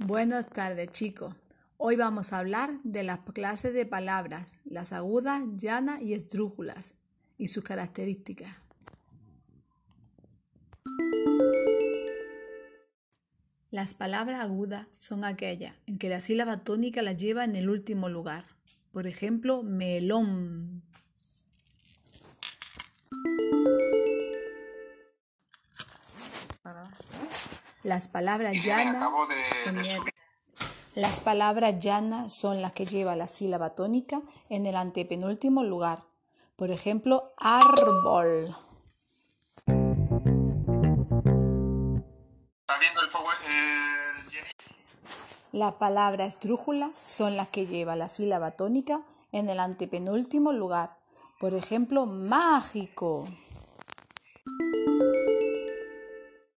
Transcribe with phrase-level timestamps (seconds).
[0.00, 1.34] Buenas tardes, chicos.
[1.76, 6.94] Hoy vamos a hablar de las clases de palabras, las agudas, llanas y esdrújulas,
[7.36, 8.54] y sus características.
[13.72, 18.08] Las palabras agudas son aquellas en que la sílaba tónica la lleva en el último
[18.08, 18.44] lugar.
[18.92, 20.57] Por ejemplo, melón.
[27.88, 29.08] Las palabras llanas.
[30.94, 34.20] Las palabras llanas son las que lleva la sílaba tónica
[34.50, 36.02] en el antepenúltimo lugar.
[36.56, 38.54] Por ejemplo, árbol.
[45.52, 49.00] Las palabras esdrújulas son las que lleva la sílaba tónica
[49.32, 50.98] en el antepenúltimo lugar.
[51.40, 53.26] Por ejemplo, mágico.